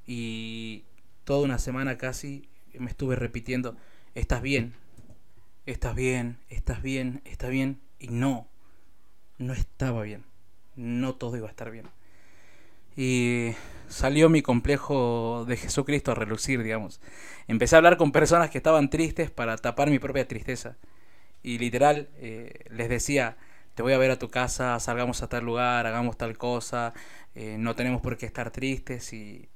Y 0.07 0.85
toda 1.25 1.45
una 1.45 1.59
semana 1.59 1.99
casi 1.99 2.49
me 2.75 2.91
estuve 2.91 3.17
repitiendo, 3.17 3.77
estás 4.15 4.43
bien, 4.43 4.75
estás 5.67 5.95
bien, 5.95 6.39
estás 6.49 6.83
bien, 6.83 7.23
estás 7.25 7.51
bien, 7.51 7.81
y 7.99 8.09
no, 8.09 8.49
no 9.39 9.53
estaba 9.53 10.03
bien, 10.03 10.25
no 10.77 11.15
todo 11.15 11.37
iba 11.37 11.47
a 11.47 11.51
estar 11.51 11.71
bien. 11.71 11.87
Y 12.97 13.51
salió 13.89 14.29
mi 14.29 14.43
complejo 14.43 15.45
de 15.47 15.57
Jesucristo 15.57 16.13
a 16.13 16.15
relucir, 16.15 16.63
digamos. 16.63 17.01
Empecé 17.47 17.77
a 17.77 17.79
hablar 17.79 17.97
con 17.97 18.13
personas 18.13 18.51
que 18.51 18.59
estaban 18.59 18.91
tristes 18.91 19.31
para 19.31 19.57
tapar 19.57 19.91
mi 19.91 19.99
propia 19.99 20.29
tristeza. 20.29 20.77
Y 21.43 21.59
literal, 21.59 22.09
eh, 22.17 22.65
les 22.71 22.89
decía, 22.89 23.37
te 23.75 23.83
voy 23.83 23.93
a 23.93 23.99
ver 23.99 24.11
a 24.11 24.19
tu 24.19 24.29
casa, 24.29 24.79
salgamos 24.81 25.23
a 25.23 25.29
tal 25.29 25.45
lugar, 25.45 25.87
hagamos 25.87 26.17
tal 26.17 26.37
cosa, 26.37 26.95
eh, 27.35 27.57
no 27.59 27.75
tenemos 27.77 28.01
por 28.03 28.17
qué 28.19 28.27
estar 28.27 28.51
tristes 28.51 29.13
y 29.13 29.49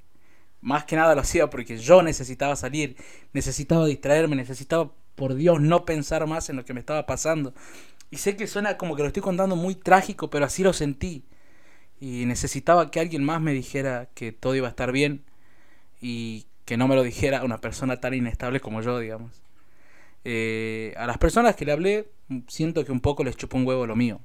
más 0.61 0.85
que 0.85 0.97
nada 0.97 1.15
lo 1.15 1.21
hacía 1.21 1.51
porque 1.51 1.77
yo 1.77 2.03
necesitaba 2.03 2.55
salir, 2.57 2.97
necesitaba 3.33 3.85
distraerme, 3.87 4.37
necesitaba, 4.37 4.93
por 5.17 5.35
Dios, 5.35 5.61
no 5.61 5.85
pensar 5.85 6.27
más 6.27 6.49
en 6.49 6.57
lo 6.57 6.65
que 6.65 6.73
me 6.73 6.81
estaba 6.81 7.05
pasando. 7.05 7.53
Y 8.11 8.19
sé 8.19 8.37
que 8.37 8.47
suena 8.47 8.77
como 8.79 8.95
que 8.95 9.03
lo 9.03 9.09
estoy 9.09 9.23
contando 9.23 9.57
muy 9.57 9.75
trágico, 9.75 10.31
pero 10.31 10.45
así 10.45 10.63
lo 10.63 10.73
sentí. 10.73 11.25
Y 12.03 12.27
necesitaba 12.27 12.91
que 12.91 12.99
alguien 12.99 13.23
más 13.23 13.41
me 13.41 13.53
dijera 13.53 14.09
que 14.17 14.33
todo 14.33 14.57
iba 14.57 14.67
a 14.67 14.71
estar 14.71 14.91
bien 14.91 15.23
y 16.01 16.47
que 16.65 16.77
no 16.77 16.89
me 16.89 16.97
lo 16.97 17.05
dijera 17.05 17.45
una 17.45 17.59
persona 17.59 18.01
tan 18.01 18.13
inestable 18.13 18.59
como 18.59 18.83
yo, 18.83 18.99
digamos. 18.99 19.41
Eh, 20.25 20.95
a 20.97 21.07
las 21.07 21.19
personas 21.19 21.55
que 21.55 21.65
le 21.65 21.71
hablé, 21.71 22.09
siento 22.49 22.85
que 22.85 22.91
un 22.91 22.99
poco 22.99 23.23
les 23.23 23.37
chupó 23.37 23.57
un 23.57 23.69
huevo 23.69 23.87
lo 23.87 23.95
mío. 23.95 24.21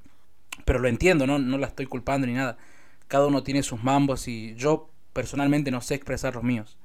Pero 0.65 0.79
lo 0.79 0.88
entiendo, 0.88 1.27
no, 1.27 1.38
no 1.38 1.60
la 1.60 1.67
estoy 1.67 1.86
culpando 1.86 2.25
ni 2.25 2.34
nada. 2.34 2.57
Cada 3.07 3.27
uno 3.27 3.43
tiene 3.43 3.62
sus 3.62 3.84
mambos 3.84 4.27
y 4.27 4.55
yo 4.55 4.89
personalmente 5.13 5.69
no 5.69 5.81
sé 5.81 5.93
expresar 5.93 6.34
los 6.34 6.43
míos. 6.43 6.77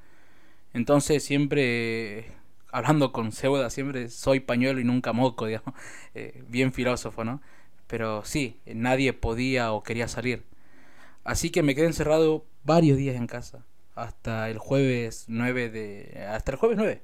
Entonces 0.74 1.24
siempre, 1.24 2.32
hablando 2.70 3.12
con 3.12 3.32
Seuda, 3.32 3.70
siempre 3.70 4.10
soy 4.10 4.40
pañuelo 4.40 4.78
y 4.78 4.84
nunca 4.84 5.14
moco, 5.14 5.46
digamos. 5.46 5.72
Eh, 6.14 6.44
bien 6.48 6.70
filósofo, 6.74 7.24
¿no? 7.24 7.40
Pero 7.86 8.26
sí, 8.26 8.60
nadie 8.66 9.14
podía 9.14 9.72
o 9.72 9.82
quería 9.82 10.06
salir. 10.06 10.52
Así 11.24 11.50
que 11.50 11.62
me 11.62 11.74
quedé 11.74 11.86
encerrado 11.86 12.44
varios 12.64 12.98
días 12.98 13.16
en 13.16 13.26
casa. 13.26 13.64
Hasta 13.94 14.48
el 14.50 14.58
jueves 14.58 15.26
9 15.28 15.70
de... 15.70 16.26
Hasta 16.28 16.52
el 16.52 16.58
jueves 16.58 16.78
9, 16.78 17.02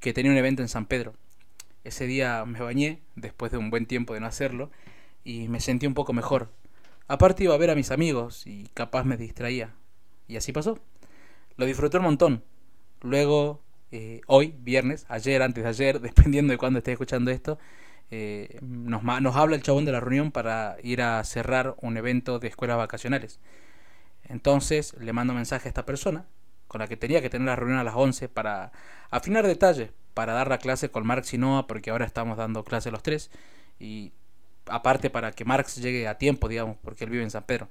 que 0.00 0.12
tenía 0.12 0.30
un 0.30 0.38
evento 0.38 0.62
en 0.62 0.68
San 0.68 0.86
Pedro. 0.86 1.14
Ese 1.84 2.06
día 2.06 2.44
me 2.44 2.60
bañé, 2.60 3.00
después 3.14 3.52
de 3.52 3.58
un 3.58 3.70
buen 3.70 3.86
tiempo 3.86 4.14
de 4.14 4.20
no 4.20 4.26
hacerlo, 4.26 4.70
y 5.24 5.48
me 5.48 5.60
sentí 5.60 5.86
un 5.86 5.94
poco 5.94 6.12
mejor. 6.12 6.50
Aparte 7.08 7.44
iba 7.44 7.54
a 7.54 7.58
ver 7.58 7.70
a 7.70 7.74
mis 7.74 7.90
amigos 7.90 8.46
y 8.46 8.68
capaz 8.74 9.04
me 9.04 9.16
distraía. 9.16 9.74
Y 10.28 10.36
así 10.36 10.52
pasó. 10.52 10.78
Lo 11.56 11.64
disfruté 11.64 11.98
un 11.98 12.04
montón. 12.04 12.44
Luego, 13.00 13.62
eh, 13.92 14.20
hoy, 14.26 14.54
viernes, 14.58 15.06
ayer, 15.08 15.42
antes 15.42 15.62
de 15.62 15.70
ayer, 15.70 16.00
dependiendo 16.02 16.52
de 16.52 16.58
cuándo 16.58 16.78
esté 16.78 16.92
escuchando 16.92 17.30
esto, 17.30 17.58
eh, 18.10 18.58
nos, 18.62 19.02
habla 19.36 19.56
el 19.56 19.62
chabón 19.62 19.84
de 19.84 19.92
la 19.92 20.00
reunión 20.00 20.30
para 20.30 20.76
ir 20.82 21.02
a 21.02 21.22
cerrar 21.24 21.74
un 21.80 21.96
evento 21.96 22.38
de 22.38 22.48
escuelas 22.48 22.76
vacacionales. 22.76 23.40
Entonces 24.24 24.94
le 25.00 25.12
mando 25.12 25.34
mensaje 25.34 25.68
a 25.68 25.70
esta 25.70 25.86
persona, 25.86 26.26
con 26.68 26.80
la 26.80 26.88
que 26.88 26.96
tenía 26.96 27.22
que 27.22 27.30
tener 27.30 27.46
la 27.46 27.56
reunión 27.56 27.78
a 27.78 27.84
las 27.84 27.94
11 27.94 28.28
para 28.28 28.72
afinar 29.10 29.46
detalles, 29.46 29.90
para 30.14 30.32
dar 30.32 30.48
la 30.48 30.58
clase 30.58 30.90
con 30.90 31.06
Marx 31.06 31.34
y 31.34 31.38
Noah, 31.38 31.66
porque 31.66 31.90
ahora 31.90 32.06
estamos 32.06 32.36
dando 32.36 32.64
clase 32.64 32.90
los 32.90 33.02
tres, 33.02 33.30
y 33.78 34.12
aparte 34.66 35.10
para 35.10 35.32
que 35.32 35.44
Marx 35.44 35.76
llegue 35.76 36.08
a 36.08 36.18
tiempo, 36.18 36.48
digamos, 36.48 36.76
porque 36.82 37.04
él 37.04 37.10
vive 37.10 37.22
en 37.22 37.30
San 37.30 37.44
Pedro. 37.44 37.68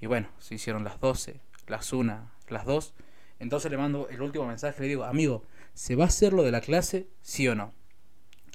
Y 0.00 0.06
bueno, 0.06 0.28
se 0.38 0.54
hicieron 0.54 0.84
las 0.84 1.00
12, 1.00 1.40
las 1.66 1.92
1, 1.92 2.30
las 2.48 2.64
2. 2.64 2.94
Entonces 3.38 3.70
le 3.70 3.78
mando 3.78 4.08
el 4.08 4.20
último 4.20 4.46
mensaje, 4.46 4.82
le 4.82 4.88
digo, 4.88 5.04
amigo, 5.04 5.44
¿se 5.74 5.96
va 5.96 6.04
a 6.04 6.08
hacer 6.08 6.32
lo 6.32 6.42
de 6.42 6.50
la 6.50 6.60
clase, 6.60 7.08
sí 7.22 7.48
o 7.48 7.54
no? 7.54 7.72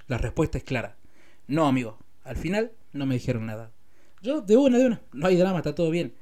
La 0.07 0.17
respuesta 0.17 0.57
es 0.57 0.63
clara. 0.63 0.97
No, 1.47 1.67
amigo. 1.67 1.97
Al 2.23 2.37
final 2.37 2.71
no 2.93 3.05
me 3.05 3.15
dijeron 3.15 3.45
nada. 3.45 3.71
Yo, 4.21 4.41
de 4.41 4.55
una, 4.55 4.77
de 4.77 4.85
una. 4.85 5.01
No 5.11 5.27
hay 5.27 5.35
drama, 5.35 5.57
está 5.57 5.75
todo 5.75 5.89
bien. 5.89 6.13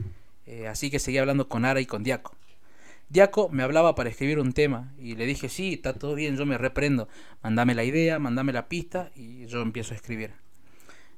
Eh, 0.45 0.67
así 0.67 0.89
que 0.89 0.99
seguí 0.99 1.17
hablando 1.17 1.47
con 1.47 1.65
Ara 1.65 1.79
y 1.81 1.85
con 1.85 2.03
Diaco. 2.03 2.35
Diaco 3.09 3.49
me 3.49 3.63
hablaba 3.63 3.93
para 3.93 4.09
escribir 4.09 4.39
un 4.39 4.53
tema 4.53 4.93
y 4.97 5.15
le 5.15 5.25
dije, 5.25 5.49
sí, 5.49 5.73
está 5.73 5.93
todo 5.93 6.15
bien, 6.15 6.37
yo 6.37 6.45
me 6.45 6.57
reprendo. 6.57 7.09
Mándame 7.43 7.75
la 7.75 7.83
idea, 7.83 8.19
mándame 8.19 8.53
la 8.53 8.69
pista 8.69 9.11
y 9.15 9.45
yo 9.47 9.61
empiezo 9.61 9.93
a 9.93 9.97
escribir. 9.97 10.31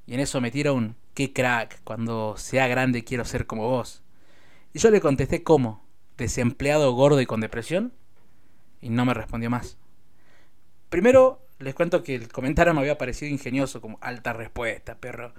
Y 0.07 0.15
en 0.15 0.19
eso 0.19 0.41
me 0.41 0.51
tira 0.51 0.73
un, 0.73 0.95
qué 1.13 1.31
crack, 1.31 1.81
cuando 1.83 2.35
sea 2.35 2.67
grande 2.67 3.03
quiero 3.03 3.25
ser 3.25 3.45
como 3.45 3.69
vos. 3.69 4.01
Y 4.73 4.79
yo 4.79 4.89
le 4.89 5.01
contesté, 5.01 5.43
¿cómo? 5.43 5.85
¿Desempleado, 6.17 6.91
gordo 6.93 7.21
y 7.21 7.25
con 7.25 7.41
depresión? 7.41 7.93
Y 8.81 8.89
no 8.89 9.05
me 9.05 9.13
respondió 9.13 9.49
más. 9.49 9.77
Primero 10.89 11.42
les 11.63 11.73
cuento 11.75 12.03
que 12.03 12.15
el 12.15 12.27
comentario 12.27 12.73
me 12.73 12.81
había 12.81 12.97
parecido 12.97 13.31
ingenioso, 13.31 13.81
como 13.81 13.97
alta 14.01 14.33
respuesta, 14.33 14.95
perro. 14.95 15.33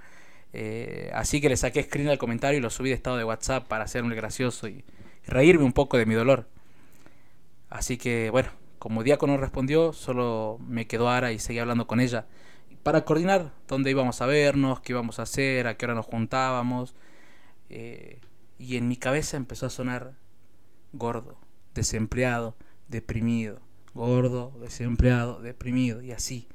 Eh, 0.53 1.11
así 1.13 1.41
que 1.41 1.49
le 1.49 1.57
saqué 1.57 1.83
screen 1.83 2.09
al 2.09 2.17
comentario 2.17 2.59
y 2.59 2.61
lo 2.61 2.69
subí 2.69 2.89
de 2.89 2.95
estado 2.95 3.17
de 3.17 3.23
WhatsApp 3.23 3.67
para 3.67 3.83
hacerme 3.85 4.15
gracioso 4.15 4.67
y, 4.67 4.83
reírme 5.27 5.63
un 5.63 5.73
poco 5.73 5.97
de 5.97 6.05
mi 6.05 6.13
dolor. 6.13 6.47
Así 7.69 7.97
que 7.97 8.29
bueno, 8.29 8.49
como 8.79 9.03
Diaco 9.03 9.27
no 9.27 9.37
respondió, 9.37 9.93
solo 9.93 10.59
me 10.65 10.87
quedó 10.87 11.09
Ara 11.09 11.31
y 11.31 11.39
seguí 11.39 11.59
hablando 11.59 11.87
con 11.87 11.99
ella 11.99 12.25
para 12.83 13.03
coordinar 13.03 13.51
dónde 13.67 13.89
íbamos 13.89 14.21
a 14.21 14.27
vernos, 14.27 14.79
qué 14.81 14.93
íbamos 14.93 15.17
a 15.19 15.23
hacer, 15.23 15.65
a 15.67 15.75
qué 15.75 15.85
hora 15.85 15.95
nos 15.95 16.05
juntábamos. 16.05 16.93
Eh, 17.69 18.19
y 18.59 18.77
en 18.77 18.87
mi 18.87 18.95
cabeza 18.95 19.37
empezó 19.37 19.65
a 19.65 19.71
sonar 19.71 20.13
gordo, 20.93 21.37
desempleado, 21.73 22.55
deprimido, 22.87 23.59
gordo, 23.95 24.53
desempleado, 24.61 25.41
deprimido 25.41 26.03
y 26.03 26.11
así. 26.11 26.47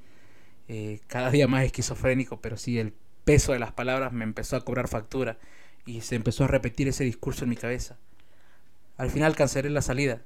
Eh, 0.68 1.00
cada 1.09 1.30
día 1.32 1.49
más 1.49 1.64
esquizofrénico, 1.64 2.40
pero 2.40 2.56
sí, 2.56 2.78
el 2.78 2.94
peso 3.25 3.52
de 3.52 3.59
las 3.59 3.73
palabras 3.73 4.12
me 4.12 4.25
empezó 4.25 4.56
a 4.56 4.64
cobrar 4.64 4.87
factura 4.87 5.38
y 5.87 6.02
se 6.02 6.14
empezó 6.14 6.44
a 6.44 6.49
repetir 6.49 6.87
ese 6.87 7.02
discurso 7.02 7.44
en 7.44 7.50
mi 7.50 7.56
cabeza. 7.56 7.99
Al 8.97 9.11
final 9.11 9.35
cancelé 9.35 9.70
la 9.70 9.82
salida. 9.82 10.23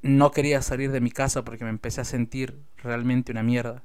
No 0.00 0.30
quería 0.30 0.62
salir 0.62 0.92
de 0.92 1.00
mi 1.00 1.10
casa 1.10 1.44
porque 1.44 1.64
me 1.64 1.70
empecé 1.70 2.00
a 2.00 2.04
sentir 2.04 2.56
realmente 2.78 3.32
una 3.32 3.42
mierda. 3.42 3.82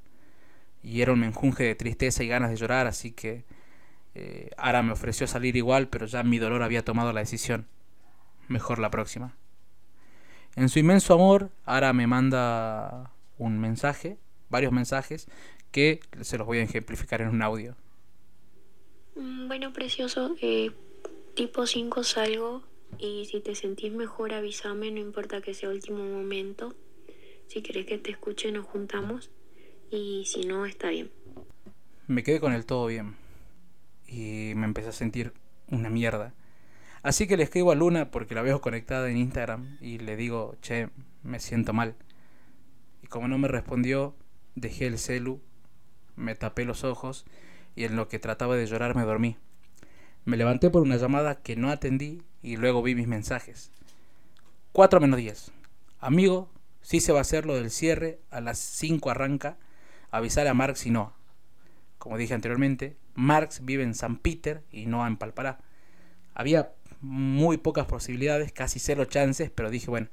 Y 0.82 1.02
era 1.02 1.12
un 1.12 1.20
menjunje 1.20 1.64
de 1.64 1.74
tristeza 1.74 2.22
y 2.22 2.28
ganas 2.28 2.50
de 2.50 2.56
llorar, 2.56 2.86
así 2.86 3.10
que 3.10 3.44
eh, 4.14 4.50
Ara 4.56 4.82
me 4.82 4.92
ofreció 4.92 5.26
salir 5.26 5.56
igual, 5.56 5.88
pero 5.88 6.06
ya 6.06 6.22
mi 6.22 6.38
dolor 6.38 6.62
había 6.62 6.84
tomado 6.84 7.12
la 7.12 7.20
decisión. 7.20 7.66
Mejor 8.48 8.78
la 8.78 8.90
próxima. 8.90 9.34
En 10.56 10.68
su 10.68 10.78
inmenso 10.78 11.14
amor, 11.14 11.50
Ara 11.64 11.92
me 11.92 12.06
manda 12.06 13.10
un 13.38 13.58
mensaje, 13.58 14.18
varios 14.48 14.72
mensajes, 14.72 15.26
que 15.72 16.00
se 16.20 16.38
los 16.38 16.46
voy 16.46 16.58
a 16.58 16.62
ejemplificar 16.62 17.20
en 17.20 17.28
un 17.28 17.42
audio. 17.42 17.74
Mm, 19.16 19.48
bueno, 19.48 19.72
precioso, 19.72 20.36
eh, 20.40 20.70
tipo 21.34 21.66
5 21.66 22.04
salgo 22.04 22.62
y 22.98 23.24
si 23.24 23.40
te 23.40 23.56
sentís 23.56 23.92
mejor 23.92 24.32
avísame, 24.32 24.92
no 24.92 25.00
importa 25.00 25.40
que 25.40 25.54
sea 25.54 25.68
último 25.68 26.04
momento. 26.04 26.74
Si 27.48 27.60
querés 27.60 27.86
que 27.86 27.98
te 27.98 28.12
escuche 28.12 28.52
nos 28.52 28.66
juntamos 28.66 29.30
y 29.90 30.24
si 30.26 30.46
no 30.46 30.66
está 30.66 30.90
bien. 30.90 31.10
Me 32.06 32.22
quedé 32.22 32.38
con 32.38 32.52
el 32.52 32.64
todo 32.64 32.86
bien 32.86 33.16
y 34.06 34.52
me 34.54 34.66
empecé 34.66 34.90
a 34.90 34.92
sentir 34.92 35.32
una 35.70 35.90
mierda. 35.90 36.32
Así 37.04 37.26
que 37.26 37.36
le 37.36 37.42
escribo 37.42 37.70
a 37.70 37.74
Luna 37.74 38.10
porque 38.10 38.34
la 38.34 38.40
veo 38.40 38.62
conectada 38.62 39.10
en 39.10 39.18
Instagram 39.18 39.76
y 39.82 39.98
le 39.98 40.16
digo, 40.16 40.56
che, 40.62 40.88
me 41.22 41.38
siento 41.38 41.74
mal. 41.74 41.96
Y 43.02 43.08
como 43.08 43.28
no 43.28 43.36
me 43.36 43.46
respondió, 43.46 44.16
dejé 44.54 44.86
el 44.86 44.98
celu, 44.98 45.38
me 46.16 46.34
tapé 46.34 46.64
los 46.64 46.82
ojos 46.82 47.26
y 47.76 47.84
en 47.84 47.94
lo 47.94 48.08
que 48.08 48.18
trataba 48.18 48.56
de 48.56 48.66
llorar 48.66 48.96
me 48.96 49.02
dormí. 49.02 49.36
Me 50.24 50.38
levanté 50.38 50.70
por 50.70 50.80
una 50.80 50.96
llamada 50.96 51.42
que 51.42 51.56
no 51.56 51.70
atendí 51.70 52.22
y 52.42 52.56
luego 52.56 52.82
vi 52.82 52.94
mis 52.94 53.06
mensajes. 53.06 53.70
4 54.72 54.98
menos 54.98 55.18
10. 55.18 55.52
Amigo, 56.00 56.48
sí 56.80 57.00
se 57.00 57.12
va 57.12 57.18
a 57.18 57.20
hacer 57.20 57.44
lo 57.44 57.54
del 57.54 57.70
cierre, 57.70 58.18
a 58.30 58.40
las 58.40 58.58
5 58.58 59.10
arranca, 59.10 59.58
avisar 60.10 60.46
a 60.46 60.54
Marx 60.54 60.86
y 60.86 60.90
no. 60.90 61.12
Como 61.98 62.16
dije 62.16 62.32
anteriormente, 62.32 62.96
Marx 63.14 63.62
vive 63.62 63.82
en 63.82 63.94
San 63.94 64.16
Peter 64.16 64.62
y 64.70 64.86
no 64.86 65.06
en 65.06 65.18
Palpará. 65.18 65.58
Había 66.34 66.72
muy 67.04 67.58
pocas 67.58 67.86
posibilidades, 67.86 68.52
casi 68.52 68.78
cero 68.78 69.04
chances, 69.04 69.50
pero 69.50 69.70
dije, 69.70 69.90
bueno, 69.90 70.08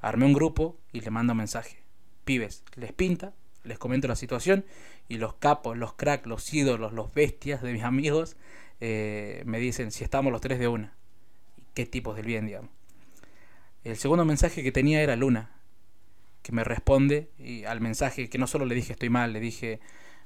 armé 0.00 0.24
un 0.24 0.32
grupo 0.32 0.78
y 0.92 1.00
le 1.00 1.10
mando 1.10 1.32
un 1.32 1.38
mensaje. 1.38 1.82
Pibes, 2.24 2.64
les 2.74 2.92
pinta, 2.92 3.34
les 3.64 3.78
comento 3.78 4.08
la 4.08 4.16
situación 4.16 4.64
y 5.08 5.18
los 5.18 5.34
capos, 5.34 5.76
los 5.76 5.94
cracks, 5.94 6.26
los 6.26 6.52
ídolos, 6.54 6.92
los 6.92 7.12
bestias 7.12 7.62
de 7.62 7.72
mis 7.72 7.82
amigos 7.82 8.36
eh, 8.80 9.42
me 9.44 9.58
dicen 9.58 9.90
si 9.90 10.04
estamos 10.04 10.32
los 10.32 10.40
tres 10.40 10.58
de 10.58 10.68
una. 10.68 10.94
¿Qué 11.74 11.86
tipos 11.86 12.16
del 12.16 12.26
bien, 12.26 12.46
digamos? 12.46 12.70
El 13.84 13.96
segundo 13.96 14.24
mensaje 14.24 14.62
que 14.62 14.72
tenía 14.72 15.02
era 15.02 15.16
Luna, 15.16 15.50
que 16.42 16.52
me 16.52 16.64
responde 16.64 17.30
y 17.38 17.64
al 17.64 17.80
mensaje 17.80 18.28
que 18.28 18.38
no 18.38 18.46
solo 18.46 18.64
le 18.64 18.74
dije 18.74 18.92
estoy 18.92 19.10
mal, 19.10 19.32
le 19.32 19.40
dije 19.40 19.80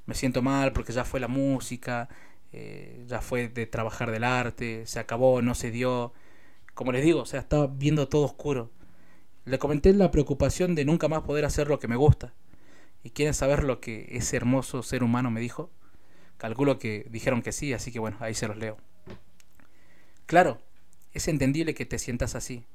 me 0.05 0.15
siento 0.15 0.41
mal 0.41 0.73
porque 0.73 0.93
ya 0.93 1.03
fue 1.03 1.19
la 1.19 1.27
música, 1.27 2.07
eh, 2.59 3.03
ya 3.05 3.21
fue 3.21 3.49
de 3.49 3.67
trabajar 3.67 4.09
del 4.09 4.23
arte, 4.23 4.87
se 4.87 4.99
acabó, 4.99 5.43
no 5.43 5.53
se 5.53 5.69
dio. 5.69 6.11
Como 6.73 6.91
les 6.91 7.03
digo, 7.03 7.21
o 7.21 7.25
sea, 7.25 7.39
estaba 7.39 7.67
viendo 7.67 8.07
todo 8.07 8.23
oscuro. 8.25 8.71
Le 9.45 9.59
comenté 9.59 9.93
la 9.93 10.09
preocupación 10.09 10.73
de 10.73 10.83
nunca 10.83 11.07
más 11.07 11.21
poder 11.21 11.45
hacer 11.45 11.67
lo 11.67 11.77
que 11.79 11.87
me 11.87 11.95
gusta. 11.95 12.33
¿Y 13.03 13.11
quieren 13.11 13.35
saber 13.35 13.63
lo 13.63 13.79
que 13.79 14.07
ese 14.09 14.37
hermoso 14.37 14.81
ser 14.81 15.03
humano 15.03 15.29
me 15.29 15.39
dijo? 15.39 15.69
Calculo 16.37 16.79
que 16.79 17.05
dijeron 17.11 17.43
que 17.43 17.51
sí, 17.51 17.73
así 17.73 17.91
que 17.91 17.99
bueno, 17.99 18.17
ahí 18.21 18.33
se 18.33 18.47
los 18.47 18.57
leo. 18.57 18.77
Claro, 20.25 20.59
es 21.13 21.27
entendible 21.27 21.75
que 21.75 21.85
te 21.85 21.99
sientas 21.99 22.33
así. 22.33 22.65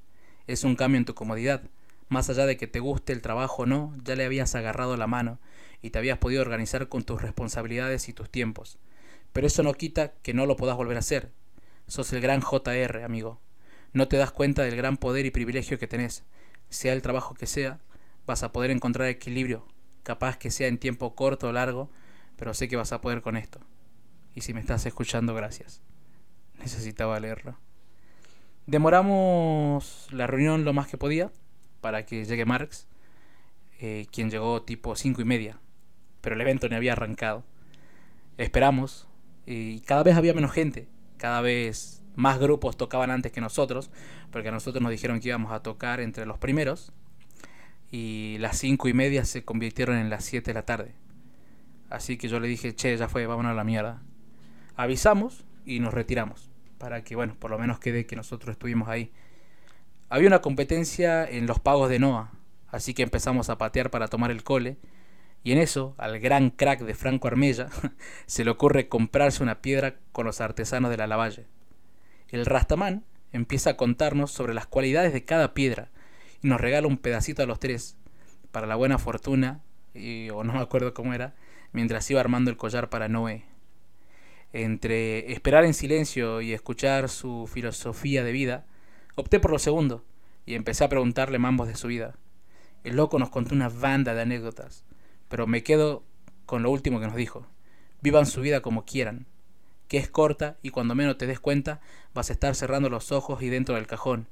Es 0.47 0.63
un 0.63 0.77
cambio 0.77 0.99
en 0.99 1.07
tu 1.07 1.15
comodidad. 1.15 1.63
Más 2.09 2.31
allá 2.31 2.47
de 2.47 2.57
que 2.57 2.69
te 2.69 2.79
guste 2.79 3.13
el 3.13 3.21
trabajo 3.21 3.65
o 3.65 3.67
no, 3.67 3.97
ya 4.05 4.15
le 4.15 4.25
habías 4.25 4.55
agarrado 4.55 4.97
la 4.97 5.09
mano 5.09 5.41
y 5.83 5.91
te 5.91 5.99
habías 5.99 6.19
podido 6.19 6.43
organizar 6.43 6.89
con 6.89 7.03
tus 7.03 7.21
responsabilidades 7.21 8.09
y 8.09 8.13
tus 8.13 8.31
tiempos. 8.31 8.79
Pero 9.33 9.47
eso 9.47 9.63
no 9.63 9.75
quita 9.75 10.13
que 10.23 10.35
no 10.35 10.47
lo 10.47 10.57
puedas 10.57 10.77
volver 10.77 10.97
a 10.97 11.01
hacer. 11.01 11.33
Sos 11.87 12.13
el 12.13 12.21
gran 12.21 12.41
JR, 12.41 13.03
amigo. 13.05 13.41
No 13.93 14.09
te 14.09 14.17
das 14.17 14.31
cuenta 14.31 14.63
del 14.63 14.77
gran 14.77 14.97
poder 14.97 15.27
y 15.27 15.31
privilegio 15.31 15.79
que 15.79 15.87
tenés. 15.87 16.25
Sea 16.69 16.93
el 16.93 17.03
trabajo 17.03 17.35
que 17.35 17.47
sea, 17.47 17.81
vas 18.27 18.43
a 18.43 18.53
poder 18.53 18.71
encontrar 18.71 19.09
equilibrio, 19.09 19.67
capaz 20.03 20.39
que 20.39 20.51
sea 20.51 20.69
en 20.69 20.79
tiempo 20.79 21.15
corto 21.15 21.49
o 21.49 21.53
largo, 21.53 21.91
pero 22.37 22.55
sé 22.55 22.69
que 22.69 22.77
vas 22.77 22.93
a 22.93 23.01
poder 23.01 23.21
con 23.21 23.37
esto. 23.37 23.61
Y 24.35 24.41
si 24.41 24.55
me 24.55 24.61
estás 24.61 24.87
escuchando, 24.87 25.35
gracias. 25.35 25.83
Necesitaba 26.59 27.21
leerlo. 27.21 27.59
Demoramos 28.67 30.09
la 30.13 30.27
reunión 30.27 30.65
lo 30.65 30.73
más 30.73 30.89
que 30.89 30.97
podía 30.97 31.31
para 31.81 32.07
que 32.07 32.25
llegue 32.25 32.45
Marx, 32.45 32.87
eh, 33.81 34.07
quien 34.13 34.31
llegó 34.31 34.63
tipo 34.63 34.95
cinco 34.95 35.21
y 35.21 35.25
media, 35.25 35.59
pero 36.21 36.37
el 36.37 36.41
evento 36.41 36.69
no 36.69 36.77
había 36.77 36.93
arrancado. 36.93 37.45
Esperamos, 38.39 39.09
y 39.47 39.81
cada 39.81 40.03
vez 40.03 40.17
había 40.17 40.35
menos 40.35 40.53
gente, 40.53 40.89
cada 41.17 41.41
vez 41.41 42.03
más 42.15 42.39
grupos 42.39 42.77
tocaban 42.77 43.11
antes 43.11 43.33
que 43.33 43.41
nosotros, 43.41 43.91
porque 44.31 44.49
a 44.49 44.53
nosotros 44.53 44.83
nos 44.83 44.91
dijeron 44.91 45.21
que 45.21 45.29
íbamos 45.29 45.53
a 45.53 45.61
tocar 45.61 46.01
entre 46.01 46.27
los 46.27 46.39
primeros, 46.39 46.93
y 47.91 48.39
las 48.39 48.59
cinco 48.59 48.89
y 48.89 48.95
media 48.95 49.25
se 49.25 49.45
convirtieron 49.45 49.97
en 49.99 50.09
las 50.09 50.25
7 50.25 50.51
de 50.51 50.55
la 50.55 50.65
tarde. 50.65 50.95
Así 51.91 52.17
que 52.17 52.27
yo 52.27 52.41
le 52.41 52.49
dije, 52.49 52.75
che, 52.75 52.97
ya 52.97 53.07
fue, 53.07 53.27
vámonos 53.27 53.53
a 53.53 53.55
la 53.55 53.65
mierda. 53.65 54.03
Avisamos 54.77 55.45
y 55.67 55.79
nos 55.79 55.93
retiramos, 55.93 56.51
para 56.79 57.05
que, 57.05 57.15
bueno, 57.15 57.37
por 57.39 57.51
lo 57.51 57.59
menos 57.59 57.79
quede 57.79 58.07
que 58.07 58.17
nosotros 58.17 58.53
estuvimos 58.53 58.89
ahí. 58.89 59.13
Había 60.09 60.29
una 60.29 60.41
competencia 60.41 61.29
en 61.29 61.47
los 61.47 61.61
pagos 61.61 61.91
de 61.91 61.99
Noah, 61.99 62.33
así 62.69 62.95
que 62.95 63.03
empezamos 63.03 63.51
a 63.51 63.59
patear 63.59 63.91
para 63.91 64.09
tomar 64.09 64.31
el 64.31 64.43
cole, 64.43 64.79
y 65.45 65.53
en 65.53 65.59
eso, 65.59 65.95
al 65.99 66.21
gran 66.21 66.51
crack 66.51 66.81
de 66.81 66.95
Franco 66.95 67.29
Armella, 67.29 67.69
se 68.27 68.45
le 68.45 68.51
ocurre 68.51 68.89
comprarse 68.89 69.43
una 69.43 69.61
piedra 69.61 69.97
con 70.13 70.27
los 70.27 70.41
artesanos 70.41 70.91
de 70.91 70.97
la 70.97 71.07
Lavalle. 71.07 71.47
El 72.29 72.47
Rastamán 72.47 73.05
empieza 73.33 73.71
a 73.71 73.77
contarnos 73.77 74.31
sobre 74.31 74.55
las 74.55 74.67
cualidades 74.67 75.13
de 75.13 75.25
cada 75.25 75.55
piedra 75.55 75.91
y 76.43 76.49
nos 76.49 76.61
regala 76.61 76.87
un 76.87 76.99
pedacito 76.99 77.43
a 77.43 77.47
los 77.47 77.59
tres, 77.59 77.97
para 78.53 78.67
la 78.67 78.77
buena 78.77 78.99
fortuna, 78.99 79.61
y, 79.95 80.31
o 80.31 80.45
no 80.45 80.53
me 80.53 80.61
acuerdo 80.61 80.95
cómo 80.95 81.13
era, 81.13 81.35
mientras 81.73 82.09
iba 82.11 82.21
armando 82.21 82.51
el 82.51 82.57
collar 82.57 82.89
para 82.89 83.09
Noé. 83.09 83.45
Entre 84.53 85.33
esperar 85.33 85.65
en 85.65 85.75
silencio 85.75 86.41
y 86.41 86.53
escuchar 86.53 87.09
su 87.09 87.49
filosofía 87.51 88.23
de 88.23 88.33
vida, 88.33 88.67
opté 89.17 89.41
por 89.41 89.51
lo 89.51 89.59
segundo 89.59 90.05
y 90.45 90.55
empecé 90.55 90.85
a 90.85 90.89
preguntarle 90.89 91.39
mambos 91.39 91.69
de 91.69 91.75
su 91.75 91.89
vida. 91.89 92.17
El 92.85 92.97
loco 92.97 93.19
nos 93.19 93.31
contó 93.31 93.55
una 93.55 93.69
banda 93.69 94.15
de 94.15 94.23
anécdotas, 94.23 94.85
pero 95.33 95.47
me 95.47 95.63
quedo 95.63 96.05
con 96.45 96.63
lo 96.63 96.71
último 96.71 97.01
que 97.01 97.07
nos 97.07 97.17
dijo. 97.17 97.47
Vivan 98.03 98.27
su 98.27 98.43
vida 98.43 98.61
como 98.61 98.85
quieran, 98.85 99.25
que 99.89 99.97
es 99.97 100.11
corta 100.11 100.59
y 100.61 100.69
cuando 100.69 100.95
menos 100.95 101.17
te 101.17 101.27
des 101.27 101.41
cuenta 101.41 101.81
vas 102.13 102.29
a 102.29 102.35
estar 102.35 102.55
cerrando 102.55 102.91
los 102.91 103.13
ojos 103.13 103.41
y 103.41 103.49
dentro 103.49 103.77
del 103.77 103.87
cajón. 103.87 104.29